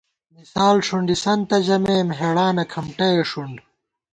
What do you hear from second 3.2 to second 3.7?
ݭُنڈ